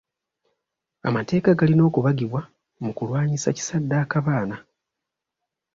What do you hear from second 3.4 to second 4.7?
kisaddaaka baana.